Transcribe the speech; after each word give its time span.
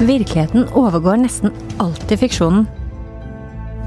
Virkeligheten 0.00 0.64
overgår 0.72 1.18
nesten 1.20 1.52
alltid 1.76 2.22
fiksjonen. 2.22 2.64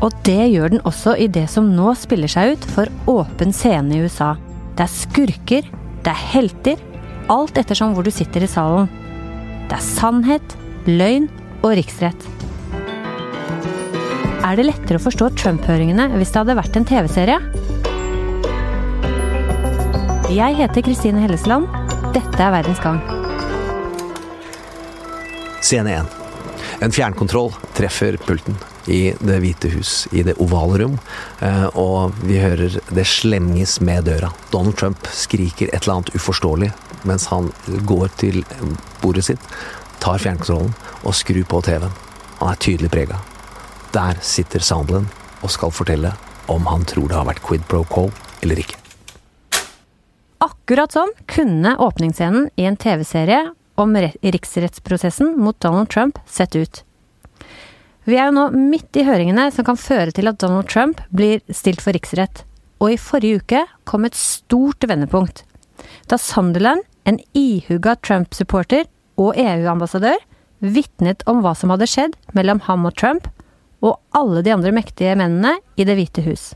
Og 0.04 0.14
det 0.28 0.52
gjør 0.52 0.76
den 0.76 0.84
også 0.86 1.16
i 1.18 1.30
det 1.32 1.48
som 1.50 1.72
nå 1.74 1.94
spiller 1.98 2.30
seg 2.30 2.54
ut 2.54 2.68
for 2.76 2.92
åpen 3.10 3.54
scene 3.56 3.96
i 3.96 4.04
USA. 4.04 4.34
Det 4.78 4.86
er 4.86 4.92
skurker, 4.94 5.70
det 6.04 6.12
er 6.12 6.28
helter, 6.34 6.84
alt 7.34 7.58
ettersom 7.58 7.96
hvor 7.96 8.06
du 8.06 8.12
sitter 8.14 8.46
i 8.46 8.52
salen. 8.52 8.92
Det 9.72 9.80
er 9.80 9.86
sannhet, 9.86 10.56
løgn 10.86 11.30
og 11.64 11.74
riksrett. 11.80 12.30
Er 14.44 14.60
det 14.60 14.68
lettere 14.68 15.00
å 15.00 15.06
forstå 15.06 15.32
Trump-høringene 15.40 16.12
hvis 16.18 16.36
det 16.36 16.44
hadde 16.44 16.60
vært 16.60 16.78
en 16.78 16.90
TV-serie? 16.90 17.40
Jeg 20.34 20.62
heter 20.62 20.86
Kristine 20.86 21.24
Hellesland. 21.24 21.70
Dette 22.14 22.38
er 22.38 22.54
Verdens 22.60 22.84
gang. 22.84 23.02
Scene 25.74 25.90
1. 25.90 26.06
En 26.80 26.92
fjernkontroll 26.92 27.54
treffer 27.74 28.18
pulten 28.18 28.54
i 28.86 29.16
Det 29.20 29.40
hvite 29.42 29.72
hus, 29.74 30.08
i 30.12 30.22
det 30.22 30.36
ovale 30.44 30.78
rom, 30.84 31.00
eh, 31.42 31.66
og 31.74 32.14
vi 32.22 32.38
hører 32.38 32.76
det 32.94 33.06
slenges 33.10 33.80
med 33.82 34.06
døra. 34.06 34.30
Donald 34.52 34.78
Trump 34.78 35.10
skriker 35.10 35.72
et 35.72 35.80
eller 35.80 35.96
annet 35.96 36.12
uforståelig 36.14 36.70
mens 37.10 37.26
han 37.32 37.50
går 37.90 38.14
til 38.22 38.44
bordet 39.02 39.26
sitt, 39.32 39.48
tar 39.98 40.22
fjernkontrollen 40.22 40.76
og 41.02 41.18
skrur 41.18 41.42
på 41.50 41.64
TV-en. 41.66 41.98
Han 42.44 42.54
er 42.54 42.62
tydelig 42.62 42.92
prega. 42.94 43.18
Der 43.98 44.22
sitter 44.22 44.62
Sandlen 44.62 45.10
og 45.42 45.56
skal 45.58 45.74
fortelle 45.74 46.14
om 46.54 46.70
han 46.70 46.86
tror 46.86 47.10
det 47.10 47.18
har 47.18 47.30
vært 47.32 47.42
quid 47.50 47.66
pro 47.66 47.82
quo 47.90 48.12
eller 48.46 48.62
ikke. 48.62 48.78
Akkurat 50.46 50.94
sånn 50.94 51.18
kunne 51.26 51.74
åpningsscenen 51.82 52.52
i 52.62 52.70
en 52.70 52.78
TV-serie 52.78 53.56
om 53.76 53.96
riksrettsprosessen 53.98 55.36
mot 55.40 55.60
Donald 55.60 55.90
Trump 55.90 56.20
sett 56.26 56.56
ut. 56.56 56.84
Vi 58.04 58.18
er 58.20 58.28
jo 58.28 58.36
nå 58.36 58.48
midt 58.52 58.98
i 59.00 59.06
høringene 59.08 59.48
som 59.56 59.66
kan 59.68 59.80
føre 59.80 60.12
til 60.12 60.28
at 60.28 60.42
Donald 60.44 60.68
Trump 60.68 61.00
blir 61.16 61.40
stilt 61.50 61.82
for 61.84 61.96
riksrett. 61.96 62.44
Og 62.84 62.94
i 62.94 63.00
forrige 63.00 63.40
uke 63.40 63.62
kom 63.88 64.04
et 64.04 64.18
stort 64.18 64.84
vendepunkt. 64.84 65.46
Da 66.12 66.20
Sunderland, 66.20 66.84
en 67.08 67.20
ihuga 67.36 67.96
Trump-supporter 68.04 68.90
og 69.20 69.38
EU-ambassadør, 69.40 70.20
vitnet 70.64 71.24
om 71.28 71.42
hva 71.44 71.54
som 71.56 71.72
hadde 71.74 71.88
skjedd 71.88 72.18
mellom 72.36 72.62
ham 72.68 72.88
og 72.88 72.96
Trump, 73.00 73.30
og 73.84 74.00
alle 74.16 74.44
de 74.44 74.52
andre 74.54 74.72
mektige 74.76 75.16
mennene 75.20 75.58
i 75.76 75.88
Det 75.88 75.96
hvite 75.98 76.24
hus. 76.28 76.54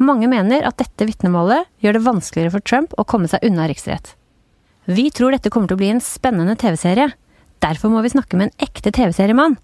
Mange 0.00 0.28
mener 0.28 0.64
at 0.64 0.80
dette 0.80 1.04
vitnemålet 1.08 1.68
gjør 1.84 1.96
det 1.96 2.06
vanskeligere 2.06 2.54
for 2.56 2.64
Trump 2.64 2.96
å 2.96 3.04
komme 3.08 3.28
seg 3.28 3.44
unna 3.44 3.68
riksrett. 3.68 4.14
Vi 4.90 5.04
tror 5.14 5.30
dette 5.30 5.52
kommer 5.54 5.70
til 5.70 5.76
å 5.76 5.78
bli 5.78 5.90
en 5.92 6.00
spennende 6.02 6.56
TV-serie. 6.58 7.12
Derfor 7.62 7.92
må 7.92 8.00
vi 8.02 8.10
snakke 8.10 8.34
med 8.34 8.48
en 8.48 8.64
ekte 8.66 8.90
TV-seriemann. 8.96 9.54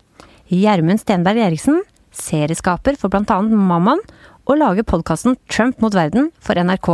Gjermund 0.53 1.03
Stenberg 1.03 1.41
Eriksen, 1.43 1.81
serieskaper 2.15 2.95
for 3.01 3.11
bl.a. 3.11 3.41
Mammaen, 3.43 4.05
og 4.47 4.61
lager 4.61 4.87
podkasten 4.87 5.35
Trump 5.51 5.83
mot 5.83 5.97
verden 5.97 6.31
for 6.39 6.55
NRK. 6.55 6.93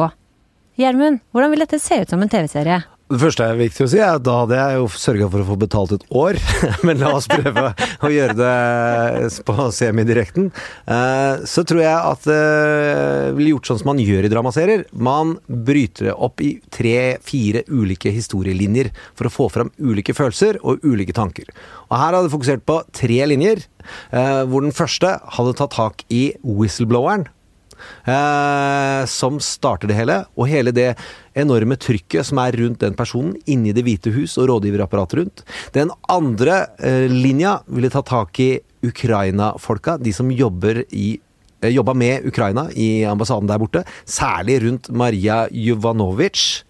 Gjermund, 0.81 1.21
hvordan 1.35 1.53
vil 1.53 1.67
dette 1.67 1.83
se 1.83 2.01
ut 2.01 2.15
som 2.15 2.25
en 2.25 2.33
TV-serie? 2.33 2.81
Det 3.13 3.19
første 3.21 3.45
er 3.45 3.59
viktig 3.59 3.85
å 3.85 3.89
si, 3.93 3.99
er 4.01 4.15
at 4.17 4.23
da 4.25 4.39
hadde 4.41 4.57
jeg 4.57 4.77
jo 4.79 4.85
sørga 4.97 5.27
for 5.29 5.43
å 5.43 5.47
få 5.51 5.57
betalt 5.61 5.91
et 5.99 6.05
år. 6.17 6.39
Men 6.87 7.03
la 7.03 7.11
oss 7.19 7.27
prøve 7.29 7.65
å 7.77 8.11
gjøre 8.13 8.37
det 8.39 9.43
på 9.45 9.67
semidirekten. 9.77 10.47
Eh, 10.89 11.43
så 11.49 11.65
tror 11.69 11.83
jeg 11.83 11.93
at 11.93 12.25
det 12.31 13.35
blir 13.37 13.51
gjort 13.51 13.69
sånn 13.69 13.83
som 13.83 13.91
man 13.91 14.01
gjør 14.01 14.25
i 14.25 14.31
dramaserier. 14.33 14.87
Man 14.97 15.35
bryter 15.45 16.09
det 16.09 16.17
opp 16.17 16.41
i 16.41 16.55
tre-fire 16.73 17.67
ulike 17.69 18.15
historielinjer 18.17 18.89
for 19.11 19.29
å 19.29 19.35
få 19.35 19.51
fram 19.53 19.75
ulike 19.77 20.17
følelser 20.17 20.63
og 20.63 20.81
ulike 20.87 21.13
tanker. 21.17 21.53
Og 21.91 21.99
her 21.99 22.17
hadde 22.17 22.25
jeg 22.31 22.37
fokusert 22.39 22.65
på 22.65 22.81
tre 22.97 23.21
linjer, 23.29 23.67
eh, 24.17 24.41
hvor 24.49 24.65
den 24.65 24.73
første 24.73 25.19
hadde 25.37 25.57
tatt 25.61 25.77
tak 25.77 26.07
i 26.09 26.31
whistlebloweren 26.41 27.29
eh, 28.05 29.03
som 29.11 29.41
starter 29.43 29.91
det 29.91 29.99
hele. 29.99 30.19
Og 30.37 30.51
hele 30.51 30.75
det 30.75 30.93
enorme 31.39 31.79
trykket 31.81 32.29
som 32.29 32.41
er 32.43 32.57
rundt 32.61 32.83
den 32.83 32.97
personen, 32.99 33.35
inni 33.47 33.73
Det 33.73 33.85
hvite 33.87 34.13
hus 34.15 34.37
og 34.39 34.51
rådgiverapparatet 34.51 35.19
rundt. 35.21 35.45
Den 35.75 35.93
andre 36.13 36.67
eh, 36.79 37.09
linja 37.11 37.61
ville 37.67 37.91
ta 37.93 38.03
tak 38.03 38.41
i 38.41 38.53
Ukraina-folka, 38.83 39.97
de 39.99 40.13
som 40.13 40.31
jobber 40.31 40.83
i 40.91 41.15
eh, 41.63 41.71
Jobba 41.71 41.95
med 41.95 42.27
Ukraina 42.27 42.69
i 42.75 43.05
ambassaden 43.07 43.49
der 43.49 43.63
borte, 43.63 43.85
særlig 44.05 44.63
rundt 44.67 44.91
Maria 44.91 45.47
Juvanovic 45.51 46.65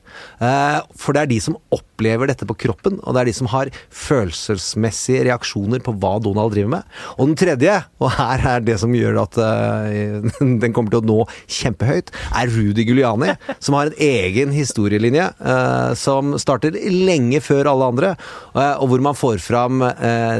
for 0.98 1.14
det 1.14 1.22
er 1.22 1.30
de 1.30 1.38
som 1.42 1.56
opplever 1.74 2.30
dette 2.30 2.46
på 2.48 2.56
kroppen, 2.64 2.98
og 3.02 3.14
det 3.14 3.22
er 3.22 3.30
de 3.30 3.34
som 3.36 3.48
har 3.52 3.70
følelsesmessige 3.94 5.26
reaksjoner 5.28 5.82
på 5.84 5.94
hva 6.02 6.16
Donald 6.22 6.54
driver 6.54 6.72
med. 6.76 6.88
Og 7.16 7.30
den 7.30 7.38
tredje, 7.38 7.76
og 8.02 8.14
her 8.16 8.46
er 8.54 8.64
det 8.64 8.78
som 8.82 8.94
gjør 8.96 9.22
at 9.24 9.38
uh, 9.38 10.30
den 10.62 10.74
kommer 10.74 10.94
til 10.94 11.02
å 11.02 11.08
nå 11.08 11.18
kjempehøyt, 11.46 12.12
er 12.38 12.52
Rudy 12.52 12.86
Guliani, 12.88 13.36
som 13.62 13.78
har 13.78 13.90
en 13.90 14.00
egen 14.02 14.54
historielinje 14.56 15.28
uh, 15.40 15.92
som 15.98 16.36
starter 16.42 16.76
lenge 16.92 17.42
før 17.44 17.72
alle 17.72 17.92
andre, 17.94 18.14
og 18.52 18.88
hvor 18.90 19.02
man 19.04 19.16
får 19.16 19.40
fram 19.42 19.82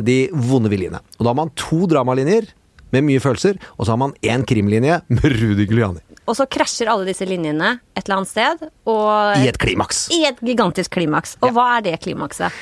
de 0.05 0.17
vonde 0.35 0.71
viljene. 0.73 1.01
Og 1.19 1.25
da 1.25 1.31
har 1.33 1.39
man 1.39 1.53
to 1.59 1.85
dramalinjer 1.91 2.51
med 2.93 3.07
mye 3.09 3.23
følelser, 3.25 3.61
og 3.77 3.87
så 3.87 3.95
har 3.95 4.03
man 4.05 4.17
én 4.23 4.47
krimlinje 4.49 5.01
med 5.09 5.39
Rudy 5.41 5.69
Guliani. 5.69 6.03
Og 6.29 6.39
så 6.39 6.47
krasjer 6.47 6.91
alle 6.93 7.09
disse 7.09 7.27
linjene 7.27 7.75
et 7.97 8.05
eller 8.05 8.21
annet 8.21 8.31
sted. 8.31 8.65
I 8.87 9.51
et 9.51 9.59
klimaks. 9.61 10.07
I 10.15 10.25
et 10.31 10.41
gigantisk 10.45 10.95
klimaks. 10.95 11.37
Og 11.43 11.51
ja. 11.51 11.57
hva 11.57 11.69
er 11.79 11.87
det 11.89 11.99
klimakset? 12.05 12.55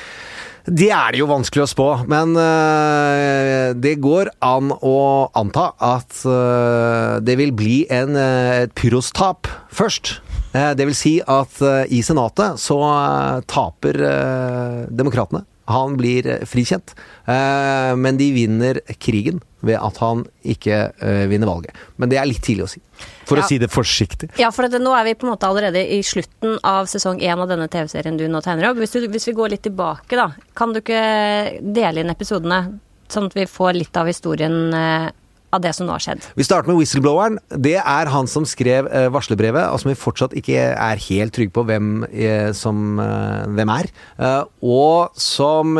Det 0.61 0.91
er 0.93 1.13
det 1.13 1.21
jo 1.23 1.29
vanskelig 1.29 1.63
å 1.63 1.69
spå, 1.71 1.85
men 2.11 2.35
uh, 2.37 3.73
det 3.73 3.95
går 4.03 4.29
an 4.45 4.69
å 4.69 4.97
anta 5.37 5.71
at 5.81 6.19
uh, 6.21 7.17
det 7.17 7.33
vil 7.39 7.53
bli 7.57 7.79
en, 7.89 8.13
uh, 8.13 8.61
et 8.61 8.75
pyrostap 8.77 9.49
først. 9.73 10.19
det 10.51 10.83
vil 10.83 10.95
si 10.97 11.13
at 11.23 11.61
i 11.87 12.01
Senatet 12.03 12.59
så 12.59 12.77
taper 13.47 13.95
demokratene. 14.91 15.45
Han 15.71 15.95
blir 15.99 16.27
frikjent, 16.49 16.93
men 17.25 18.17
de 18.19 18.27
vinner 18.35 18.79
krigen 18.99 19.39
ved 19.65 19.77
at 19.77 19.99
han 20.01 20.23
ikke 20.41 20.77
uh, 21.01 21.25
vinner 21.29 21.49
valget. 21.49 21.77
Men 22.01 22.11
det 22.11 22.19
er 22.19 22.27
litt 22.29 22.41
tidlig 22.45 22.65
å 22.65 22.71
si. 22.71 22.81
For 23.29 23.39
ja. 23.39 23.45
å 23.45 23.49
si 23.49 23.59
det 23.61 23.69
forsiktig. 23.71 24.31
Ja, 24.41 24.51
for 24.53 24.67
det, 24.67 24.81
nå 24.81 24.93
er 24.97 25.05
vi 25.07 25.15
på 25.17 25.27
en 25.27 25.33
måte 25.35 25.49
allerede 25.49 25.83
i 25.95 26.01
slutten 26.05 26.57
av 26.67 26.89
sesong 26.91 27.21
én 27.21 27.37
av 27.37 27.49
denne 27.49 27.69
TV-serien 27.71 28.17
du 28.19 28.27
nå 28.29 28.41
tegner 28.43 28.71
opp. 28.71 28.81
Hvis, 28.81 28.97
du, 28.97 29.07
hvis, 29.11 29.29
vi 29.29 29.37
går 29.37 29.55
litt 29.55 29.65
tilbake, 29.67 30.17
da. 30.17 30.31
Kan 30.57 30.73
du 30.73 30.81
ikke 30.81 31.01
dele 31.61 32.03
inn 32.03 32.13
episodene, 32.13 32.63
sånn 33.11 33.29
at 33.29 33.37
vi 33.37 33.47
får 33.49 33.77
litt 33.77 34.01
av 34.01 34.09
historien 34.09 34.73
av 35.51 35.61
det 35.63 35.73
som 35.75 35.87
nå 35.87 35.95
har 35.95 36.03
skjedd. 36.03 36.25
Vi 36.37 36.45
starter 36.47 36.71
med 36.71 36.79
whistlebloweren. 36.79 37.39
Det 37.51 37.77
er 37.79 38.11
han 38.11 38.29
som 38.31 38.47
skrev 38.47 38.87
uh, 38.89 39.07
varslerbrevet, 39.13 39.67
og 39.71 39.81
som 39.81 39.91
vi 39.91 39.99
fortsatt 39.99 40.35
ikke 40.37 40.57
er 40.71 41.05
helt 41.07 41.35
trygge 41.35 41.55
på 41.55 41.65
hvem, 41.67 41.91
uh, 42.07 42.51
som, 42.57 42.99
uh, 43.01 43.47
hvem 43.51 43.71
er. 43.73 43.89
og 44.61 45.17
som 45.17 45.77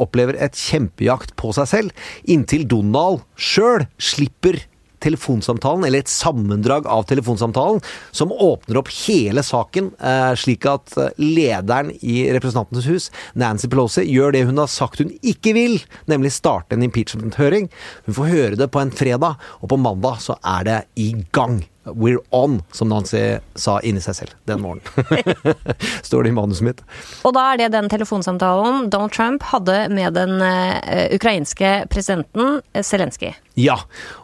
opplever 0.00 0.36
et 0.42 0.56
kjempejakt 0.58 1.34
på 1.40 1.52
seg 1.56 1.68
selv, 1.70 2.04
inntil 2.30 2.66
Donald 2.70 3.22
sjøl 3.36 3.86
slipper 3.98 4.60
telefonsamtalen, 5.02 5.84
eller 5.84 6.04
et 6.04 6.12
sammendrag 6.12 6.86
av 6.90 7.06
telefonsamtalen, 7.10 7.82
som 8.10 8.32
åpner 8.32 8.80
opp 8.80 8.92
hele 9.06 9.42
saken, 9.44 9.90
eh, 9.98 10.32
slik 10.38 10.66
at 10.70 10.96
eh, 11.00 11.12
lederen 11.18 11.92
i 12.00 12.24
Representantenes 12.34 12.88
hus, 12.90 13.10
Nancy 13.34 13.70
Pelosi, 13.72 14.06
gjør 14.08 14.34
det 14.36 14.46
hun 14.48 14.62
har 14.62 14.70
sagt 14.70 15.02
hun 15.02 15.12
ikke 15.22 15.54
vil, 15.56 15.78
nemlig 16.10 16.34
starte 16.36 16.76
en 16.76 16.86
impeachment-høring. 16.86 17.70
Hun 18.08 18.18
får 18.20 18.32
høre 18.32 18.58
det 18.60 18.70
på 18.72 18.82
en 18.82 18.94
fredag, 18.94 19.38
og 19.60 19.70
på 19.72 19.80
mandag 19.80 20.22
så 20.24 20.38
er 20.56 20.68
det 20.68 20.80
i 21.00 21.12
gang. 21.34 21.62
We're 21.84 22.22
on, 22.30 22.60
som 22.72 22.88
Nancy 22.88 23.38
sa 23.60 23.76
inni 23.84 24.00
seg 24.04 24.16
selv 24.16 24.34
den 24.48 24.62
morgenen. 24.64 25.54
Står 26.08 26.24
det 26.24 26.32
i 26.32 26.36
manuset 26.36 26.64
mitt. 26.66 26.82
Og 27.28 27.34
da 27.36 27.44
er 27.52 27.60
det 27.60 27.70
den 27.74 27.90
telefonsamtalen 27.92 28.88
Donald 28.92 29.12
Trump 29.14 29.44
hadde 29.50 29.76
med 29.92 30.16
den 30.16 30.38
uh, 30.40 31.06
ukrainske 31.14 31.74
presidenten 31.92 32.60
eh, 32.72 32.84
Zelenskyj. 32.84 33.34
Ja, 33.60 33.76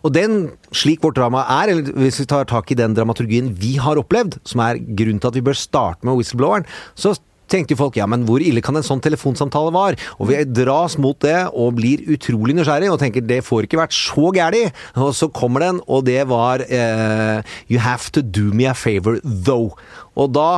og 0.02 0.14
den, 0.16 0.50
slik 0.74 1.04
vårt 1.04 1.18
drama 1.20 1.44
er, 1.60 1.70
eller 1.70 1.92
hvis 2.00 2.18
vi 2.22 2.28
tar 2.30 2.48
tak 2.50 2.72
i 2.72 2.78
den 2.78 2.96
dramaturgien 2.96 3.52
vi 3.60 3.76
har 3.82 4.00
opplevd, 4.00 4.40
som 4.48 4.64
er 4.64 4.80
grunnen 4.80 5.20
til 5.22 5.30
at 5.30 5.38
vi 5.38 5.44
bør 5.46 5.58
starte 5.58 6.06
med 6.08 6.18
whistlebloweren, 6.18 6.66
så 6.98 7.14
tenkte 7.50 7.74
jo 7.74 7.80
folk 7.82 7.98
ja, 7.98 8.06
men 8.10 8.24
hvor 8.28 8.42
ille 8.44 8.62
kan 8.64 8.78
en 8.78 8.86
sånn 8.86 9.02
telefonsamtale 9.04 9.72
være? 9.74 9.98
Og 10.18 10.30
vi 10.30 10.40
dras 10.48 10.96
mot 11.02 11.18
det 11.24 11.36
og 11.50 11.76
blir 11.78 12.04
utrolig 12.14 12.56
nysgjerrig 12.58 12.90
og 12.92 13.00
tenker 13.02 13.26
det 13.26 13.42
får 13.46 13.68
ikke 13.68 13.80
vært 13.82 13.96
så 13.96 14.30
gæli. 14.36 14.64
Og 15.00 15.14
så 15.16 15.30
kommer 15.34 15.66
den, 15.66 15.80
og 15.90 16.04
det 16.08 16.22
var 16.30 16.64
uh, 16.64 17.40
You 17.70 17.82
have 17.82 18.12
to 18.14 18.22
do 18.22 18.50
me 18.54 18.68
a 18.70 18.74
favor 18.74 19.20
though. 19.24 19.76
Og 20.18 20.32
da 20.34 20.50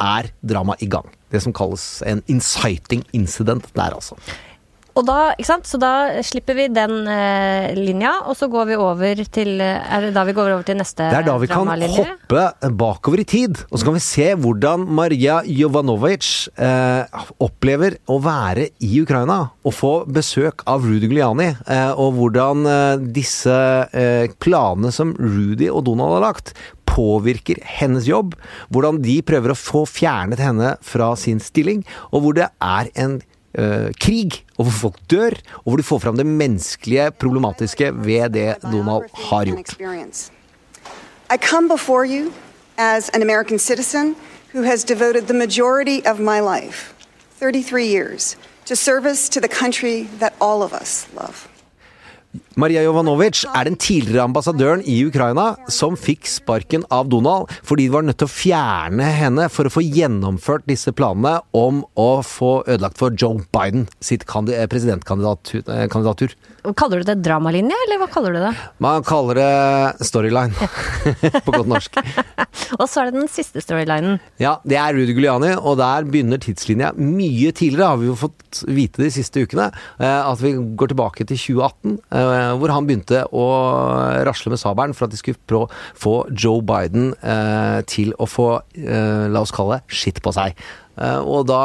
er 0.00 0.30
dramaet 0.46 0.82
i 0.84 0.90
gang. 0.90 1.08
Det 1.30 1.42
som 1.44 1.54
kalles 1.54 2.00
en 2.08 2.22
inciting 2.30 3.04
incident 3.14 3.68
der, 3.76 3.94
altså. 3.94 4.16
Og 4.98 5.06
da, 5.06 5.18
ikke 5.36 5.48
sant? 5.48 5.68
Så 5.68 5.78
da 5.80 6.20
slipper 6.26 6.56
vi 6.58 6.66
den 6.72 7.06
eh, 7.10 7.70
linja, 7.78 8.12
og 8.26 8.36
så 8.38 8.48
går 8.50 8.70
vi 8.72 8.78
over 8.80 9.22
til 9.32 9.60
eh, 9.62 9.92
Er 9.94 10.06
det 10.06 10.12
da 10.16 10.24
vi 10.28 10.34
går 10.36 10.50
over 10.54 10.66
til 10.66 10.80
neste 10.80 11.06
Det 11.12 11.20
er 11.20 11.26
da 11.26 11.36
vi 11.40 11.50
kan 11.50 11.68
hoppe 11.68 12.70
bakover 12.80 13.22
i 13.22 13.28
tid, 13.28 13.62
og 13.70 13.78
så 13.78 13.88
kan 13.88 13.96
vi 13.96 14.02
se 14.04 14.28
hvordan 14.40 14.86
Maria 14.98 15.40
Jovanovic 15.46 16.48
eh, 16.58 17.22
opplever 17.42 18.00
å 18.10 18.18
være 18.22 18.70
i 18.82 18.90
Ukraina 19.02 19.40
og 19.66 19.76
få 19.76 19.92
besøk 20.10 20.64
av 20.70 20.84
Rudy 20.86 21.08
Giuliani, 21.10 21.52
eh, 21.66 21.92
og 21.94 22.18
hvordan 22.18 22.66
eh, 22.66 23.06
disse 23.20 23.56
eh, 23.92 24.30
planene 24.42 24.92
som 24.94 25.14
Rudy 25.18 25.70
og 25.70 25.84
Donald 25.88 26.18
har 26.18 26.26
lagt, 26.30 26.54
påvirker 26.90 27.60
hennes 27.78 28.08
jobb, 28.08 28.34
hvordan 28.72 29.00
de 29.04 29.20
prøver 29.26 29.54
å 29.54 29.58
få 29.58 29.84
fjernet 29.88 30.42
henne 30.42 30.74
fra 30.84 31.12
sin 31.18 31.40
stilling, 31.42 31.84
og 32.10 32.24
hvor 32.24 32.38
det 32.38 32.50
er 32.58 32.90
en 32.98 33.20
eh, 33.54 33.90
krig, 34.00 34.44
og 34.58 34.64
hvor 34.64 34.72
folk 34.72 34.98
dør, 35.10 35.36
og 35.54 35.72
hvor 35.72 35.76
du 35.76 35.82
får 35.82 35.98
fram 35.98 36.16
det 36.16 36.26
menneskelige 36.26 37.10
problematiske 37.10 37.92
ved 37.94 38.30
det 38.30 38.54
Donald 38.62 39.10
har 39.14 39.44
gjort. 39.44 40.30
I 41.30 41.36
as 42.80 43.10
an 43.10 43.22
American 43.22 43.58
citizen 43.58 44.16
who 44.52 44.62
has 44.62 44.84
devoted 44.84 45.26
the 45.28 45.34
majority 45.34 46.00
of 46.06 46.18
my 46.18 46.40
life, 46.40 46.94
33 47.38 47.86
years, 47.86 48.36
to 48.64 48.74
service 48.74 49.28
to 49.28 49.40
the 49.40 49.48
country 49.48 50.08
that 50.18 50.34
all 50.40 50.62
of 50.62 50.72
us 50.72 51.06
love. 51.14 51.48
Maria 52.60 52.82
Jovanovic 52.84 53.46
er 53.56 53.64
den 53.70 53.76
tidligere 53.80 54.26
ambassadøren 54.26 54.82
i 54.84 54.98
Ukraina 55.08 55.54
som 55.72 55.94
fikk 55.96 56.28
sparken 56.28 56.82
av 56.92 57.08
Donald 57.08 57.48
fordi 57.64 57.86
de 57.86 57.94
var 57.94 58.04
nødt 58.04 58.18
til 58.20 58.28
å 58.28 58.32
fjerne 58.34 59.06
henne 59.16 59.46
for 59.52 59.64
å 59.68 59.72
få 59.72 59.80
gjennomført 59.86 60.66
disse 60.68 60.92
planene 60.92 61.38
om 61.56 61.80
å 61.96 62.08
få 62.26 62.58
ødelagt 62.66 63.00
for 63.00 63.16
Joe 63.16 63.40
Biden 63.54 63.86
sitt 64.04 64.26
eh, 64.28 64.66
presidentkandidatur. 64.68 66.34
Kaller 66.76 67.00
du 67.00 67.08
det 67.08 67.16
dramalinje, 67.24 67.76
eller 67.86 68.02
hva 68.02 68.10
kaller 68.12 68.36
du 68.36 68.40
det? 68.42 68.52
Man 68.84 69.06
kaller 69.08 69.40
det 69.40 70.06
storyline 70.10 70.52
på 71.46 71.54
godt 71.54 71.70
norsk. 71.70 71.96
Og 72.80 72.84
så 72.84 73.00
er 73.00 73.08
det 73.10 73.22
den 73.22 73.30
siste 73.32 73.62
storylinen. 73.64 74.18
Ja, 74.42 74.58
det 74.68 74.76
er 74.80 74.92
Rudy 74.96 75.14
Giuliani, 75.16 75.54
og 75.56 75.78
der 75.80 76.04
begynner 76.10 76.40
tidslinja 76.42 76.92
mye 76.98 77.54
tidligere, 77.56 77.88
har 77.94 78.00
vi 78.02 78.10
jo 78.10 78.18
fått 78.18 78.60
vite 78.68 79.00
de 79.02 79.10
siste 79.14 79.46
ukene. 79.46 79.70
eh, 79.96 80.20
At 80.20 80.42
vi 80.42 80.52
går 80.52 80.92
tilbake 80.92 81.24
til 81.30 81.40
2018, 81.40 81.96
eh, 82.12 82.49
hvor 82.58 82.72
han 82.74 82.88
begynte 82.88 83.24
å 83.36 83.46
rasle 84.26 84.52
med 84.52 84.60
sabelen 84.62 84.96
for 84.96 85.06
at 85.06 85.14
de 85.14 85.20
skulle 85.20 85.40
prøve 85.50 85.68
å 85.68 85.72
få 85.98 86.14
Joe 86.34 86.64
Biden 86.66 87.12
eh, 87.20 87.80
til 87.90 88.14
å 88.18 88.28
få, 88.30 88.50
eh, 88.80 89.26
la 89.30 89.44
oss 89.44 89.54
kalle 89.54 89.78
det, 89.78 89.98
skitt 90.00 90.22
på 90.24 90.34
seg. 90.36 90.58
Eh, 91.00 91.20
Og 91.20 91.46
da 91.48 91.60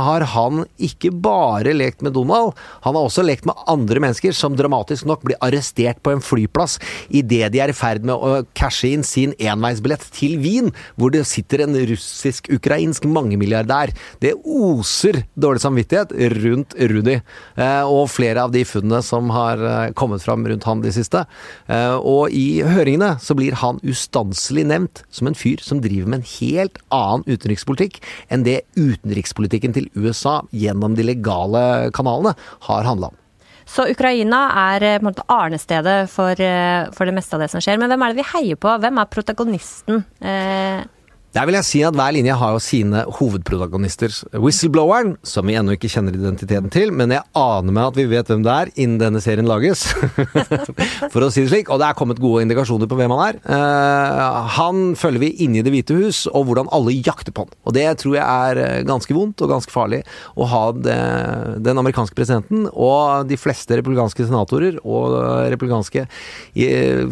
har 0.00 0.24
han 0.34 0.64
ikke 0.80 1.12
bare 1.12 1.74
lekt 1.76 2.02
med 2.04 2.14
Donald, 2.16 2.54
han 2.84 2.96
har 2.96 3.06
også 3.06 3.24
lekt 3.26 3.46
med 3.48 3.58
andre 3.68 4.00
mennesker 4.02 4.34
som 4.36 4.56
dramatisk 4.56 5.06
nok 5.08 5.24
blir 5.26 5.38
arrestert 5.44 6.00
på 6.04 6.14
en 6.14 6.22
flyplass 6.24 6.78
idet 7.08 7.50
de 7.52 7.60
er 7.60 7.72
i 7.72 7.76
ferd 7.76 8.04
med 8.06 8.14
å 8.14 8.44
cashe 8.56 8.88
inn 8.90 9.04
sin 9.06 9.34
enveisbillett 9.38 10.06
til 10.14 10.38
Wien, 10.40 10.70
hvor 10.96 11.12
det 11.12 11.26
sitter 11.28 11.64
en 11.64 11.76
russisk-ukrainsk 11.90 13.06
mangemilliardær. 13.10 13.92
Det 14.22 14.34
oser 14.44 15.24
dårlig 15.34 15.64
samvittighet 15.64 16.14
rundt 16.40 16.76
Rudi, 16.78 17.18
eh, 17.56 17.84
og 17.84 18.10
flere 18.12 18.46
av 18.46 18.54
de 18.54 18.64
funnene 18.68 19.02
som 19.04 19.30
har 19.34 19.60
eh, 19.60 19.92
kommet 19.98 20.24
fram 20.24 20.46
rundt 20.48 20.68
han 20.68 20.84
de 20.84 20.92
siste. 20.94 21.24
Og 21.70 22.32
i 22.34 22.62
høringene 22.64 23.14
så 23.22 23.34
blir 23.36 23.54
han 23.60 23.78
ustanselig 23.86 24.64
nevnt 24.68 25.02
som 25.12 25.28
en 25.28 25.36
fyr 25.36 25.60
som 25.64 25.80
driver 25.82 26.08
med 26.10 26.20
en 26.20 26.28
helt 26.38 26.78
annen 26.94 27.24
utenrikspolitikk 27.28 28.00
enn 28.30 28.46
det 28.46 28.62
utenrikspolitikken 28.78 29.74
til 29.76 29.88
USA 29.98 30.40
gjennom 30.54 30.94
de 30.98 31.06
legale 31.06 31.64
kanalene 31.96 32.36
har 32.68 32.86
handla 32.88 33.10
om. 33.10 33.16
Så 33.70 33.86
Ukraina 33.92 34.48
er 34.72 34.86
eh, 34.86 34.96
på 34.98 35.04
en 35.04 35.10
måte 35.12 35.26
arnestedet 35.30 35.98
for, 36.10 36.34
eh, 36.42 36.88
for 36.94 37.06
det 37.06 37.14
meste 37.14 37.36
av 37.36 37.44
det 37.44 37.50
som 37.52 37.62
skjer. 37.62 37.78
Men 37.78 37.92
hvem 37.92 38.02
er 38.02 38.12
det 38.12 38.18
vi 38.18 38.30
heier 38.32 38.58
på? 38.58 38.72
Hvem 38.82 38.98
er 38.98 39.12
protagonisten? 39.12 40.02
Eh, 40.18 40.80
Der 41.30 41.46
vil 41.46 41.54
jeg 41.54 41.66
si 41.66 41.80
at 41.86 41.94
hver 41.94 42.10
linje 42.10 42.34
har 42.34 42.54
jo 42.56 42.60
sine 42.62 43.04
hovedprotagonister. 43.06 44.10
Whistlebloweren, 44.42 45.12
som 45.22 45.46
vi 45.46 45.54
ennå 45.54 45.76
ikke 45.76 45.90
kjenner 45.92 46.16
identiteten 46.16 46.72
til, 46.74 46.90
men 46.90 47.14
jeg 47.14 47.22
aner 47.38 47.76
meg 47.76 47.92
at 47.92 47.98
vi 48.00 48.06
vet 48.10 48.32
hvem 48.32 48.42
det 48.42 48.50
er 48.50 48.72
innen 48.74 48.98
denne 48.98 49.22
serien 49.22 49.46
lages. 49.46 49.84
For 51.12 51.22
å 51.22 51.30
si 51.30 51.44
det 51.44 51.52
slik. 51.52 51.70
Og 51.70 51.78
det 51.78 51.86
er 51.86 51.98
kommet 51.98 52.18
gode 52.22 52.42
indikasjoner 52.42 52.90
på 52.90 52.98
hvem 52.98 53.14
han 53.14 53.22
er. 53.28 53.38
Eh, 53.46 54.50
han 54.56 54.82
følger 54.98 55.22
vi 55.22 55.30
inne 55.46 55.60
i 55.60 55.64
Det 55.66 55.74
hvite 55.76 56.00
hus, 56.00 56.24
og 56.26 56.48
hvordan 56.48 56.72
alle 56.74 56.96
jakter 56.98 57.34
på 57.36 57.46
han. 57.46 57.54
Og 57.62 57.78
det 57.78 57.86
tror 58.02 58.18
jeg 58.18 58.26
er 58.26 58.62
eh, 58.64 58.82
ganske 58.90 59.14
vondt 59.14 59.46
og 59.46 59.54
ganske 59.54 59.74
farlig 59.74 60.02
å 60.34 60.50
ha 60.50 60.64
det, 60.74 61.00
den 61.62 61.78
amerikanske 61.78 62.18
presidenten 62.18 62.66
og 62.72 63.30
de 63.30 63.38
fleste 63.38 63.78
republikanske 63.78 64.26
senatorer 64.26 64.82
og 64.82 65.14
republikanske 65.54 66.08
eh, 66.58 67.04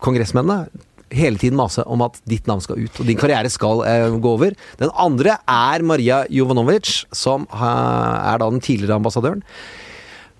kongressmennene 0.00 0.88
hele 1.14 1.40
tiden 1.40 1.58
mase 1.58 1.84
om 1.90 2.02
at 2.06 2.18
ditt 2.28 2.48
navn 2.50 2.62
skal 2.64 2.80
ut, 2.80 3.00
og 3.00 3.08
din 3.08 3.18
karriere 3.18 3.50
skal 3.52 3.84
eh, 3.88 4.08
gå 4.14 4.34
over. 4.38 4.56
Den 4.80 4.92
andre 4.94 5.38
er 5.44 5.84
Maria 5.86 6.24
Jovanovic, 6.30 7.04
som 7.12 7.46
eh, 7.50 8.16
er 8.32 8.40
da 8.40 8.50
den 8.50 8.62
tidligere 8.64 9.00
ambassadøren. 9.00 9.44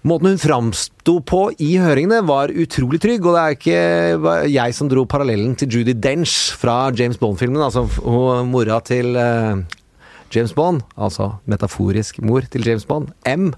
Måten 0.00 0.30
hun 0.30 0.40
framsto 0.40 1.18
på 1.28 1.40
i 1.60 1.74
høringene 1.76 2.22
var 2.24 2.48
utrolig 2.56 3.02
trygg, 3.02 3.26
og 3.26 3.34
det 3.36 3.40
er 3.42 3.56
ikke 3.58 4.46
jeg 4.48 4.76
som 4.78 4.88
dro 4.88 5.04
parallellen 5.04 5.52
til 5.60 5.68
Judy 5.76 5.92
Dench 5.92 6.54
fra 6.56 6.86
James 6.96 7.20
Bond-filmen, 7.20 7.60
altså 7.60 7.84
mora 8.48 8.78
til 8.86 9.12
eh, 9.20 9.60
James 10.32 10.54
Bond, 10.56 10.86
altså 10.96 11.34
metaforisk 11.50 12.22
mor 12.24 12.48
til 12.48 12.64
James 12.64 12.86
Bond, 12.88 13.12
M. 13.28 13.50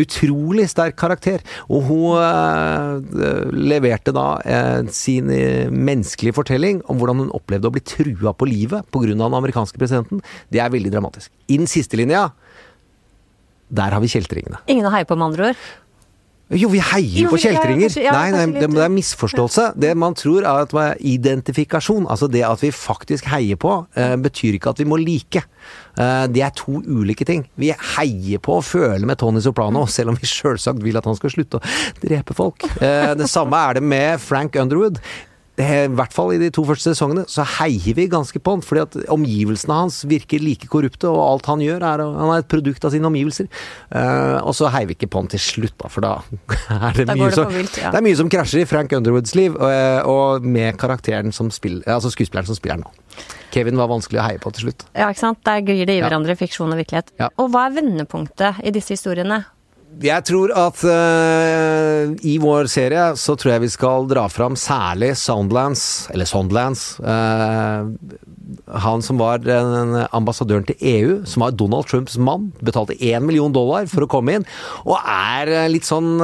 Utrolig 0.00 0.66
sterk 0.72 0.96
karakter, 0.98 1.42
og 1.70 1.84
hun 1.86 2.18
eh, 2.18 3.52
leverte 3.54 4.14
da 4.14 4.26
eh, 4.42 4.80
sin 4.94 5.30
eh, 5.30 5.70
menneskelige 5.70 6.34
fortelling 6.34 6.82
om 6.90 6.98
hvordan 6.98 7.22
hun 7.22 7.34
opplevde 7.36 7.70
å 7.70 7.74
bli 7.74 7.84
trua 7.86 8.34
på 8.34 8.48
livet 8.50 8.88
pga. 8.90 9.12
den 9.12 9.22
amerikanske 9.22 9.78
presidenten. 9.78 10.24
Det 10.50 10.62
er 10.62 10.72
veldig 10.74 10.90
dramatisk. 10.94 11.30
I 11.46 11.60
den 11.62 11.70
siste 11.70 12.00
linja, 12.00 12.28
der 13.70 13.94
har 13.94 14.02
vi 14.02 14.10
kjeltringene. 14.10 14.64
ingen 14.66 14.86
å 14.86 14.94
heie 14.94 15.06
på, 15.06 15.16
med 15.16 15.30
andre 15.30 15.52
ord. 15.52 15.64
Jo, 16.52 16.68
vi 16.68 16.80
heier 16.84 17.24
Jo, 17.24 17.30
på 17.32 17.38
kjeltringer. 17.40 17.88
ja, 18.04 18.12
nei, 18.12 18.28
nei, 18.34 18.44
det, 18.52 18.68
det 18.74 18.82
er 18.84 18.92
misforståelse. 18.92 19.70
Det 19.80 19.94
man 19.96 20.16
tror 20.18 20.44
er 20.44 20.66
at 20.66 20.74
man, 20.76 20.92
identifikasjon, 21.00 22.04
altså 22.10 22.28
det 22.28 22.44
at 22.44 22.60
vi 22.60 22.68
faktisk 22.74 23.30
heier 23.32 23.56
på, 23.60 23.78
uh, 23.88 24.14
betyr 24.20 24.58
ikke 24.58 24.74
at 24.74 24.82
vi 24.82 24.86
må 24.88 24.98
like. 25.00 25.40
Uh, 25.96 26.28
det 26.28 26.44
er 26.44 26.52
to 26.58 26.82
ulike 26.84 27.24
ting. 27.24 27.46
Vi 27.56 27.72
heier 27.96 28.42
på 28.44 28.58
og 28.60 28.66
føler 28.68 29.08
med 29.08 29.18
Tony 29.22 29.40
Soprano, 29.40 29.86
selv 29.88 30.12
om 30.12 30.20
vi 30.20 30.28
sjølsagt 30.28 30.84
vil 30.84 31.00
at 31.00 31.08
han 31.08 31.16
skal 31.16 31.32
slutte 31.32 31.62
å 31.62 31.76
drepe 32.04 32.36
folk. 32.36 32.68
Uh, 32.76 33.14
det 33.16 33.30
samme 33.32 33.64
er 33.64 33.80
det 33.80 33.86
med 33.94 34.20
Frank 34.20 34.60
Underwood. 34.60 35.00
Det, 35.54 35.66
I 35.86 35.90
hvert 35.94 36.14
fall 36.14 36.32
i 36.34 36.38
de 36.40 36.48
to 36.50 36.64
første 36.66 36.90
sesongene 36.90 37.22
så 37.30 37.44
heier 37.60 37.94
vi 37.94 38.08
ganske 38.10 38.40
på 38.42 38.56
han, 38.56 38.62
fordi 38.64 38.82
at 38.82 38.96
omgivelsene 39.14 39.76
hans 39.84 40.00
virker 40.10 40.42
like 40.42 40.66
korrupte, 40.70 41.06
og 41.06 41.20
alt 41.22 41.46
han 41.46 41.62
gjør 41.62 41.84
er 41.86 42.02
Han 42.02 42.32
er 42.34 42.42
et 42.42 42.48
produkt 42.50 42.84
av 42.84 42.90
sine 42.90 43.06
omgivelser. 43.06 43.46
Uh, 43.94 44.40
og 44.42 44.50
så 44.58 44.66
heier 44.74 44.90
vi 44.90 44.96
ikke 44.98 45.10
på 45.14 45.22
han 45.22 45.30
til 45.30 45.38
slutt, 45.44 45.76
da, 45.78 45.90
for 45.94 46.02
da 46.02 46.12
er 46.90 46.98
det 46.98 47.06
Da 47.06 47.14
mye 47.14 47.30
det 47.30 47.38
som 47.38 47.54
vilt, 47.54 47.78
ja. 47.78 47.92
Det 47.94 48.00
er 48.02 48.06
mye 48.08 48.18
som 48.18 48.32
krasjer 48.34 48.64
i 48.64 48.68
Frank 48.68 48.92
Underwoods 48.98 49.36
liv, 49.38 49.54
og, 49.54 50.10
og 50.10 50.44
med 50.56 50.74
karakteren 50.80 51.30
som 51.34 51.52
spiller, 51.54 51.86
altså 51.86 52.10
skuespilleren 52.10 52.50
som 52.50 52.58
spiller 52.58 52.82
nå. 52.82 52.90
Kevin 53.54 53.78
var 53.78 53.86
vanskelig 53.92 54.18
å 54.18 54.26
heie 54.26 54.42
på 54.42 54.50
til 54.56 54.66
slutt. 54.68 54.88
Ja, 54.98 55.06
ikke 55.14 55.22
sant? 55.22 55.38
Der 55.46 55.62
glir 55.62 55.86
det 55.86 55.94
i 55.94 56.00
Ja. 56.02 56.08
hverandre, 56.08 56.34
fiksjon 56.34 56.74
og 56.74 56.80
virkelighet. 56.82 57.14
Ja. 57.22 57.30
Og 57.38 57.52
hva 57.54 57.68
er 57.68 57.76
vendepunktet 57.78 58.58
i 58.66 58.74
disse 58.74 58.96
historiene? 58.98 59.44
Jeg 60.02 60.26
tror 60.26 60.50
at 60.58 60.80
uh, 60.82 62.12
i 62.26 62.34
vår 62.42 62.66
serie 62.72 63.12
så 63.20 63.36
tror 63.38 63.54
jeg 63.54 63.64
vi 63.64 63.72
skal 63.72 64.08
dra 64.10 64.24
fram 64.32 64.56
særlig 64.58 65.12
Soundlands, 65.20 66.08
eller 66.14 66.26
Sondlands. 66.28 66.96
Uh, 66.98 67.92
han 68.74 69.04
som 69.04 69.20
var 69.20 69.44
ambassadøren 70.14 70.66
til 70.68 70.80
EU, 70.90 71.14
som 71.28 71.44
var 71.44 71.54
Donald 71.56 71.88
Trumps 71.90 72.16
mann. 72.18 72.50
Betalte 72.64 72.96
én 72.98 73.24
million 73.24 73.52
dollar 73.54 73.86
for 73.90 74.04
å 74.04 74.10
komme 74.10 74.38
inn. 74.38 74.46
Og 74.84 74.98
er 75.00 75.50
eh, 75.52 75.70
litt 75.72 75.88
sånn 75.88 76.18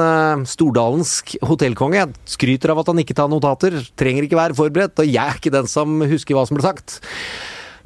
stordalensk 0.47 1.35
hotellkonge. 1.47 2.05
Skryter 2.29 2.73
av 2.73 2.83
at 2.83 2.91
han 2.91 3.01
ikke 3.01 3.17
tar 3.17 3.31
notater. 3.31 3.79
Trenger 3.99 4.27
ikke 4.27 4.39
være 4.39 4.57
forberedt. 4.57 5.01
Og 5.01 5.09
jeg 5.09 5.21
er 5.23 5.41
ikke 5.41 5.53
den 5.53 5.69
som 5.71 5.97
husker 6.05 6.37
hva 6.37 6.45
som 6.47 6.59
ble 6.59 6.67
sagt. 6.67 6.99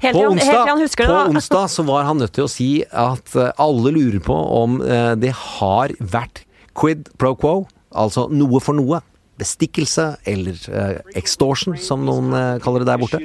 Helt 0.04 0.14
På 0.16 0.20
til 0.20 0.28
han, 0.28 0.38
helt 0.38 0.50
onsdag, 0.50 0.70
han 0.70 0.82
husker 0.84 1.08
det, 1.08 1.16
på 1.16 1.36
onsdag 1.36 1.68
så 1.72 1.84
var 1.88 2.04
han 2.04 2.18
nødt 2.20 2.34
til 2.36 2.46
å 2.46 2.52
si 2.52 2.70
at 2.92 3.36
eh, 3.40 3.52
alle 3.62 3.94
lurer 3.96 4.20
på 4.24 4.36
om 4.36 4.82
eh, 4.84 5.14
det 5.20 5.32
har 5.32 5.94
vært 6.00 6.44
quid 6.76 7.08
pro 7.22 7.36
quo, 7.40 7.54
altså 7.96 8.28
noe 8.32 8.60
for 8.64 8.76
noe. 8.76 9.02
Bestikkelse 9.40 10.16
eller 10.32 10.60
eh, 10.72 11.00
extortion, 11.20 11.76
som 11.80 12.06
noen 12.08 12.32
kaller 12.64 12.84
det 12.84 12.92
der 12.92 13.00
borte. 13.00 13.20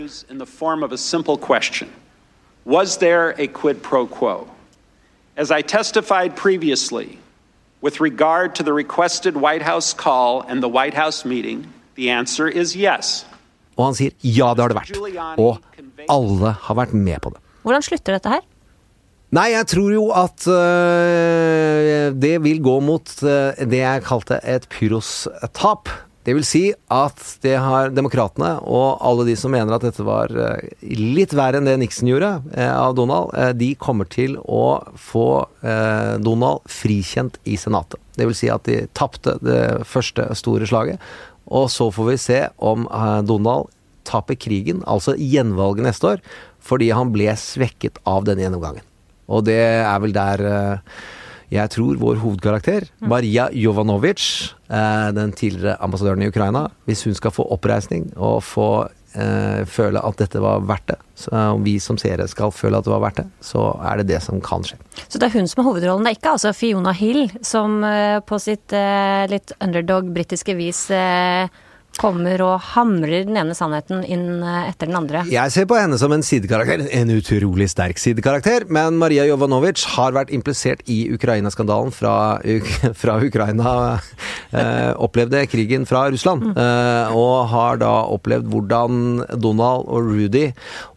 Was 2.67 2.99
there 2.99 3.35
a 3.39 3.47
quid 3.47 3.83
pro 3.83 4.07
quo? 4.07 4.47
As 5.37 5.51
I 5.51 5.63
testified 5.63 6.37
previously, 6.37 7.19
with 7.81 8.01
regard 8.01 8.55
to 8.57 8.63
the 8.63 8.73
requested 8.73 9.37
White 9.37 9.63
House 9.63 9.95
call 9.95 10.43
and 10.43 10.63
the 10.63 10.69
White 10.69 10.95
House 10.95 11.25
meeting, 11.25 11.73
the 11.95 12.11
answer 12.11 12.47
is 12.47 12.77
yes. 12.77 13.25
Og 13.79 13.91
han 13.91 13.99
sier 13.99 14.17
ja, 14.21 14.53
det 14.55 14.65
har 14.65 14.73
det 14.73 14.81
vært. 14.81 15.37
Og 15.41 15.61
alle 16.11 16.55
har 16.67 16.79
vært 16.79 16.97
med 16.97 17.21
på 17.23 17.35
det. 17.35 17.43
Hvordan 17.67 17.85
slutter 17.85 18.17
dette 18.17 18.33
her? 18.33 18.47
Nei, 19.31 19.53
jeg 19.53 19.67
tror 19.71 19.91
jo 19.95 20.07
at 20.17 20.43
øh, 20.51 22.11
det 22.19 22.37
vil 22.43 22.63
gå 22.67 22.81
mot 22.83 23.13
øh, 23.23 23.61
det 23.63 23.79
jeg 23.79 24.07
kalte 24.09 24.41
et 24.43 24.67
pyros-tap. 24.73 25.93
Det 26.27 26.35
vil 26.37 26.45
si 26.45 26.63
at 26.93 27.23
det 27.45 27.55
har 27.63 27.95
demokratene 27.95 28.57
og 28.67 28.99
alle 29.07 29.25
de 29.31 29.37
som 29.39 29.55
mener 29.55 29.73
at 29.73 29.87
dette 29.87 30.03
var 30.05 30.35
øh, 30.35 30.67
litt 30.83 31.33
verre 31.39 31.61
enn 31.61 31.71
det 31.71 31.79
Nixon 31.79 32.11
gjorde 32.11 32.33
av 32.59 32.97
Donald, 32.99 33.31
de 33.57 33.71
kommer 33.79 34.11
til 34.11 34.35
å 34.43 34.83
få 34.99 35.47
Donald 35.63 36.67
frikjent 36.69 37.39
i 37.47 37.55
Senatet. 37.61 38.03
Det 38.19 38.27
vil 38.27 38.37
si 38.37 38.51
at 38.53 38.67
de 38.67 38.83
tapte 38.99 39.39
det 39.47 39.87
første 39.89 40.27
store 40.37 40.67
slaget. 40.69 40.99
Og 41.51 41.71
så 41.73 41.89
får 41.93 42.11
vi 42.11 42.19
se 42.23 42.41
om 42.59 42.87
øh, 42.87 43.21
Donald 43.27 43.71
taper 44.07 44.39
krigen, 44.41 44.85
altså 44.89 45.17
gjenvalget 45.19 45.87
neste 45.87 46.15
år, 46.15 46.23
fordi 46.63 46.91
han 46.95 47.13
ble 47.15 47.33
svekket 47.39 47.99
av 48.09 48.25
denne 48.29 48.45
gjennomgangen. 48.45 48.87
Og 49.31 49.45
det 49.47 49.59
er 49.61 49.99
vel 50.03 50.15
der 50.15 50.45
eh, 50.47 50.95
jeg 51.51 51.73
tror 51.75 51.99
vår 51.99 52.21
hovedkarakter, 52.23 52.87
Maria 53.03 53.49
Jovanovic, 53.51 54.55
eh, 54.71 55.09
den 55.17 55.35
tidligere 55.35 55.79
ambassadøren 55.83 56.23
i 56.23 56.31
Ukraina, 56.31 56.69
hvis 56.87 57.03
hun 57.07 57.17
skal 57.19 57.35
få 57.35 57.47
oppreisning 57.51 58.13
og 58.17 58.43
få 58.47 58.71
eh, 59.15 59.63
føle 59.69 60.03
at 60.03 60.21
dette 60.21 60.43
var 60.43 60.63
verdt 60.69 60.93
det, 60.93 60.99
så 61.19 61.33
om 61.55 61.65
vi 61.65 61.77
som 61.83 61.99
seere 62.01 62.27
skal 62.31 62.53
føle 62.55 62.79
at 62.79 62.87
det 62.87 62.93
var 62.93 63.03
verdt 63.05 63.23
det, 63.23 63.27
så 63.45 63.65
er 63.87 64.01
det 64.01 64.11
det 64.13 64.21
som 64.25 64.41
kan 64.45 64.65
skje. 64.67 64.79
Så 65.07 65.21
det 65.21 65.31
er 65.31 65.39
hun 65.39 65.51
som 65.51 65.63
er 65.63 65.69
hovedrollen, 65.71 66.07
det 66.07 66.15
er 66.15 66.21
ikke 66.21 66.37
altså 66.37 66.55
Fiona 66.57 66.95
Hill 66.97 67.27
som 67.47 67.81
eh, 67.87 68.21
på 68.25 68.41
sitt 68.43 68.77
eh, 68.77 69.25
litt 69.31 69.55
underdog 69.59 70.13
britiske 70.15 70.57
vis 70.59 70.87
eh, 70.95 71.51
kommer 71.99 72.43
og 72.45 72.61
hamrer 72.73 73.27
den 73.29 73.39
ene 73.41 73.57
sannheten 73.57 74.05
inn 74.05 74.43
eh, 74.45 74.71
etter 74.71 74.91
den 74.91 74.99
andre. 75.01 75.25
Jeg 75.31 75.55
ser 75.55 75.67
på 75.71 75.79
henne 75.79 75.99
som 76.01 76.13
en 76.15 76.25
sidekarakter, 76.27 76.87
en 77.01 77.15
utrolig 77.15 77.71
sterk 77.73 78.01
sidekarakter, 78.01 78.69
men 78.73 78.99
Maria 79.01 79.27
Jovanovic 79.29 79.85
har 79.97 80.15
vært 80.17 80.33
implisert 80.35 80.85
i 80.91 81.03
Ukraina-skandalen 81.15 81.95
fra, 81.95 82.15
fra 83.03 83.19
Ukraina. 83.25 83.75
Eh, 84.51 84.93
opplevde 84.99 85.45
krigen 85.47 85.85
fra 85.87 86.09
Russland, 86.11 86.49
eh, 86.59 87.13
og 87.15 87.51
har 87.53 87.79
da 87.79 87.93
opplevd 88.11 88.49
hvordan 88.51 89.03
Donald 89.39 89.87
og 89.87 90.09
Rudy 90.11 90.49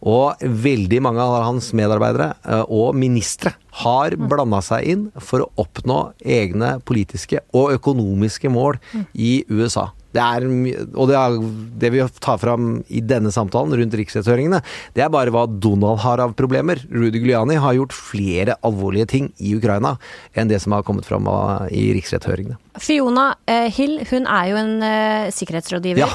og 0.02 0.42
veldig 0.42 0.98
mange 1.06 1.22
av 1.22 1.44
hans 1.46 1.70
medarbeidere 1.76 2.32
eh, 2.42 2.64
og 2.66 2.96
ministre 2.98 3.54
har 3.84 4.16
blanda 4.18 4.60
seg 4.62 4.88
inn 4.90 5.04
for 5.22 5.44
å 5.44 5.50
oppnå 5.62 6.00
egne 6.18 6.76
politiske 6.86 7.42
og 7.54 7.76
økonomiske 7.78 8.50
mål 8.50 8.78
i 9.14 9.44
USA. 9.50 9.92
Det 10.14 10.22
er, 10.22 10.46
og 10.94 11.10
det, 11.10 11.16
er, 11.18 11.38
det 11.82 11.92
vi 11.94 12.02
tar 12.22 12.38
fram 12.42 12.76
i 12.88 13.02
denne 13.04 13.32
samtalen 13.34 13.74
rundt 13.80 13.96
riksrettshøringene, 13.98 14.60
det 14.94 15.04
er 15.04 15.12
bare 15.12 15.34
hva 15.34 15.46
Donald 15.50 16.02
har 16.04 16.22
av 16.22 16.36
problemer. 16.38 16.80
Rudy 16.90 17.18
Giuliani 17.18 17.58
har 17.60 17.76
gjort 17.78 17.96
flere 17.96 18.58
alvorlige 18.66 19.10
ting 19.10 19.32
i 19.42 19.56
Ukraina 19.58 19.96
enn 20.38 20.50
det 20.50 20.62
som 20.62 20.76
har 20.76 20.86
kommet 20.86 21.08
fram 21.08 21.26
i 21.74 21.88
riksrettshøringene. 21.96 22.60
Fiona 22.82 23.32
eh, 23.50 23.68
Hill, 23.74 24.00
hun 24.10 24.28
er 24.30 24.50
jo 24.50 24.60
en 24.60 24.72
eh, 24.86 25.32
sikkerhetsrådgiver. 25.34 26.04
Ja. 26.04 26.12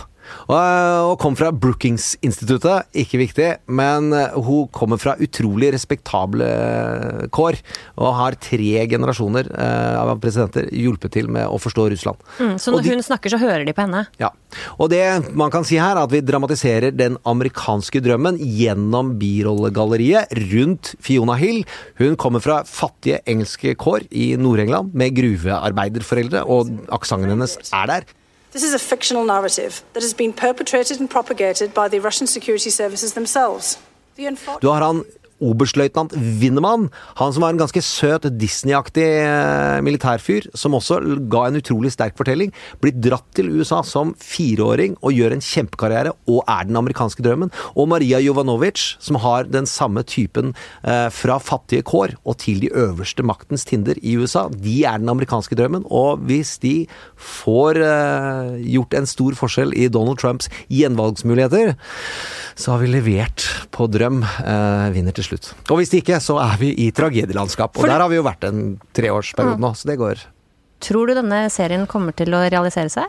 Og, 0.49 0.55
og 0.55 1.15
kom 1.21 1.35
fra 1.39 1.51
Brookings-instituttet, 1.53 2.89
ikke 3.03 3.19
viktig, 3.21 3.47
men 3.69 4.11
eh, 4.15 4.35
hun 4.45 4.67
kommer 4.75 4.99
fra 5.01 5.15
utrolig 5.21 5.71
respektable 5.75 6.45
eh, 6.45 7.27
kår, 7.35 7.59
og 7.99 8.13
har 8.17 8.37
tre 8.41 8.85
generasjoner 8.89 9.49
eh, 9.53 9.97
av 9.99 10.15
presidenter 10.23 10.69
hjulpet 10.75 11.13
til 11.17 11.29
med 11.31 11.47
å 11.49 11.59
forstå 11.61 11.87
Russland. 11.93 12.21
Mm, 12.39 12.55
så 12.61 12.73
når 12.73 12.85
de- 12.85 12.95
hun 12.95 13.05
snakker, 13.05 13.33
så 13.33 13.41
hører 13.41 13.65
de 13.67 13.73
på 13.77 13.85
henne. 13.85 14.05
Ja. 14.21 14.31
Og 14.81 14.89
det 14.89 15.03
man 15.37 15.51
kan 15.53 15.65
si 15.67 15.77
her, 15.77 15.95
er 15.95 16.03
at 16.07 16.13
vi 16.13 16.21
dramatiserer 16.25 16.95
den 16.95 17.17
amerikanske 17.29 18.01
drømmen 18.01 18.39
gjennom 18.41 19.15
birollegalleriet 19.21 20.33
rundt 20.51 20.95
Fiona 21.05 21.35
Hill. 21.39 21.63
Hun 22.01 22.15
kommer 22.19 22.41
fra 22.43 22.61
fattige 22.67 23.21
engelske 23.29 23.75
kår 23.79 24.07
i 24.11 24.31
Nord-England 24.39 24.95
med 24.97 25.13
gruvearbeiderforeldre, 25.19 26.45
og 26.49 26.71
aksenten 26.95 27.29
hennes 27.35 27.57
er 27.69 27.91
der. 27.93 28.09
This 28.51 28.63
is 28.63 28.73
a 28.73 28.79
fictional 28.79 29.25
narrative 29.25 29.83
that 29.93 30.03
has 30.03 30.13
been 30.13 30.33
perpetrated 30.33 30.99
and 30.99 31.09
propagated 31.09 31.73
by 31.73 31.87
the 31.87 31.99
Russian 31.99 32.27
security 32.27 32.69
services 32.69 33.13
themselves. 33.13 33.77
Du 34.59 34.67
har 34.67 34.81
han 34.81 35.05
oberstløytnant 35.43 36.15
Winnemann, 36.41 36.89
han 37.19 37.33
som 37.33 37.43
var 37.43 37.53
en 37.53 37.61
ganske 37.61 37.81
søt 37.83 38.27
Disney-aktig 38.39 39.05
eh, 39.05 39.79
militærfyr, 39.85 40.49
som 40.57 40.75
også 40.77 40.99
ga 41.31 41.45
en 41.47 41.59
utrolig 41.59 41.93
sterk 41.93 42.17
fortelling. 42.19 42.53
Blitt 42.83 42.99
dratt 43.03 43.27
til 43.37 43.51
USA 43.55 43.81
som 43.87 44.13
fireåring 44.19 44.97
og 44.99 45.15
gjør 45.15 45.35
en 45.35 45.43
kjempekarriere 45.43 46.13
og 46.29 46.43
er 46.45 46.67
den 46.69 46.79
amerikanske 46.79 47.23
drømmen. 47.25 47.53
Og 47.75 47.89
Maria 47.91 48.19
Jovanovic, 48.23 48.95
som 49.03 49.19
har 49.23 49.49
den 49.49 49.69
samme 49.69 50.03
typen 50.07 50.53
eh, 50.83 51.07
fra 51.13 51.39
fattige 51.41 51.85
kår 51.87 52.17
og 52.23 52.39
til 52.43 52.61
de 52.63 52.71
øverste 52.73 53.25
maktens 53.25 53.65
tinder 53.69 53.99
i 54.01 54.17
USA. 54.19 54.47
De 54.51 54.81
er 54.87 55.01
den 55.01 55.11
amerikanske 55.11 55.57
drømmen, 55.59 55.85
og 55.89 56.23
hvis 56.29 56.57
de 56.63 56.75
får 57.15 57.81
eh, 57.83 58.53
gjort 58.75 58.97
en 58.97 59.09
stor 59.09 59.37
forskjell 59.39 59.75
i 59.77 59.89
Donald 59.91 60.19
Trumps 60.21 60.51
gjenvalgsmuligheter, 60.73 61.75
så 62.59 62.75
har 62.75 62.83
vi 62.83 62.91
levert 62.91 63.45
på 63.75 63.87
drøm, 63.91 64.21
eh, 64.23 64.89
vinner 64.95 65.15
til 65.15 65.23
slutt. 65.23 65.28
Og 65.69 65.77
hvis 65.79 65.93
ikke, 65.99 66.19
så 66.23 66.37
er 66.41 66.57
vi 66.61 66.71
i 66.85 66.89
tragedielandskap. 66.95 67.75
Og 67.77 67.81
For- 67.83 67.87
der 67.91 67.99
har 68.03 68.09
vi 68.09 68.15
jo 68.19 68.23
vært 68.25 68.43
en 68.47 68.79
treårsperiode 68.93 69.59
nå, 69.59 69.71
så 69.75 69.87
det 69.91 69.97
går. 70.01 70.23
Tror 70.79 71.07
du 71.07 71.13
denne 71.17 71.49
serien 71.51 71.85
kommer 71.87 72.15
til 72.15 72.31
å 72.33 72.43
realisere 72.49 72.89
seg? 72.89 73.05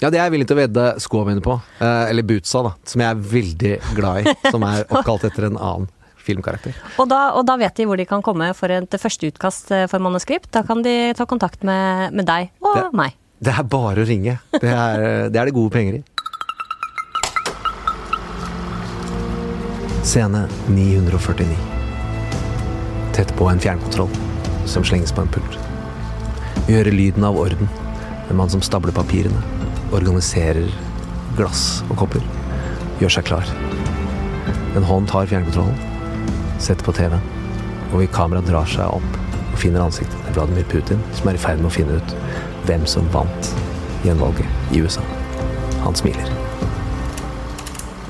Ja, 0.00 0.08
det 0.08 0.16
er 0.18 0.24
jeg 0.30 0.32
villig 0.32 0.46
til 0.48 0.56
å 0.56 0.60
vedde 0.62 0.84
skoene 1.04 1.26
mine 1.34 1.42
på. 1.44 1.60
Eh, 1.80 2.08
eller 2.10 2.22
bootsa, 2.24 2.62
da. 2.64 2.72
Som 2.88 3.02
jeg 3.04 3.10
er 3.10 3.24
veldig 3.34 3.72
glad 3.94 4.26
i. 4.26 4.34
Som 4.50 4.62
er 4.64 4.84
oppkalt 4.90 5.24
etter 5.28 5.44
en 5.50 5.58
annen 5.60 5.88
filmkarakter. 6.20 6.74
Og 7.00 7.08
da, 7.08 7.18
og 7.36 7.44
da 7.48 7.56
vet 7.60 7.74
de 7.76 7.84
hvor 7.88 7.96
de 8.00 8.04
kan 8.08 8.22
komme 8.24 8.50
for 8.56 8.72
et 8.72 8.96
første 9.00 9.28
utkast 9.30 9.70
eh, 9.76 9.86
for 9.92 10.00
manuskript. 10.00 10.50
Da 10.56 10.62
kan 10.64 10.80
de 10.84 11.12
ta 11.16 11.26
kontakt 11.28 11.62
med, 11.64 12.12
med 12.16 12.26
deg 12.28 12.50
og 12.64 12.74
Det- 12.76 12.92
meg. 12.96 13.16
Det 13.40 13.54
er 13.56 13.62
bare 13.72 14.02
å 14.02 14.06
ringe. 14.08 14.34
Det 14.52 14.68
er 14.68 15.30
det, 15.32 15.36
er 15.40 15.46
det 15.48 15.54
gode 15.56 15.72
penger 15.72 15.94
i. 15.96 16.02
Scene 20.02 20.48
949. 20.68 21.56
Tett 23.12 23.36
på 23.36 23.48
en 23.48 23.60
fjernkontroll 23.60 24.08
som 24.66 24.84
slenges 24.84 25.12
på 25.12 25.20
en 25.20 25.28
pult. 25.28 25.58
Vi 26.66 26.74
hører 26.74 26.92
lyden 26.92 27.24
av 27.24 27.36
orden. 27.38 27.68
En 28.30 28.36
mann 28.36 28.50
som 28.50 28.62
stabler 28.62 28.94
papirene, 28.96 29.42
organiserer 29.92 30.70
glass 31.36 31.82
og 31.90 31.98
kopper, 32.00 32.24
gjør 33.00 33.12
seg 33.16 33.26
klar. 33.28 33.52
En 34.78 34.86
hånd 34.86 35.10
tar 35.10 35.28
fjernkontrollen, 35.28 35.76
setter 36.62 36.86
på 36.86 36.94
TV-en, 36.96 37.24
og 37.92 38.06
kameraet 38.14 38.48
drar 38.48 38.70
seg 38.70 38.86
opp 38.86 39.18
og 39.40 39.58
finner 39.60 39.84
ansiktet 39.84 40.16
til 40.28 40.38
Vladimir 40.38 40.68
Putin, 40.70 41.02
som 41.18 41.28
er 41.28 41.36
i 41.36 41.42
ferd 41.42 41.60
med 41.60 41.72
å 41.72 41.74
finne 41.74 41.98
ut 41.98 42.16
hvem 42.70 42.86
som 42.88 43.10
vant 43.12 43.52
gjenvalget 44.06 44.72
i 44.72 44.80
USA. 44.80 45.04
Han 45.84 45.98
smiler. 45.98 46.32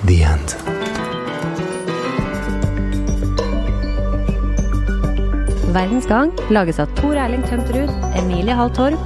The 0.04 0.22
end. 0.22 0.79
Verdens 5.70 6.06
Gang 6.10 6.32
lages 6.50 6.80
av 6.82 6.90
Tor 6.98 7.14
Erling 7.14 7.44
Tømterud, 7.46 7.90
Emilie 8.18 8.56
Hall 8.58 8.72
Torp, 8.74 8.98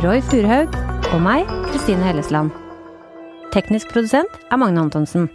Roy 0.00 0.22
Furhaug 0.24 0.72
og 1.12 1.18
meg, 1.20 1.50
Kristine 1.68 2.06
Hellesland. 2.08 2.54
Teknisk 3.52 3.92
produsent 3.92 4.32
er 4.48 4.60
Magne 4.60 4.86
Antonsen. 4.86 5.28